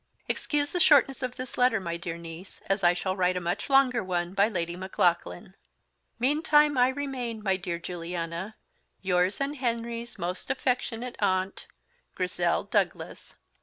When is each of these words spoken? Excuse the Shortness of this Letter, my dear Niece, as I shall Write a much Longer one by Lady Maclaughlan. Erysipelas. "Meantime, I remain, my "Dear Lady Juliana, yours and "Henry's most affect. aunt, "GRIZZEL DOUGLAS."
Excuse 0.27 0.71
the 0.71 0.79
Shortness 0.79 1.21
of 1.21 1.35
this 1.35 1.59
Letter, 1.59 1.79
my 1.79 1.95
dear 1.95 2.17
Niece, 2.17 2.59
as 2.65 2.83
I 2.83 2.95
shall 2.95 3.15
Write 3.15 3.37
a 3.37 3.39
much 3.39 3.69
Longer 3.69 4.03
one 4.03 4.33
by 4.33 4.47
Lady 4.47 4.75
Maclaughlan. 4.75 5.43
Erysipelas. 5.49 6.17
"Meantime, 6.17 6.75
I 6.75 6.87
remain, 6.89 7.43
my 7.43 7.55
"Dear 7.55 7.75
Lady 7.75 7.83
Juliana, 7.85 8.55
yours 9.03 9.39
and 9.39 9.57
"Henry's 9.57 10.17
most 10.17 10.49
affect. 10.49 10.91
aunt, 11.19 11.67
"GRIZZEL 12.15 12.63
DOUGLAS." 12.63 13.35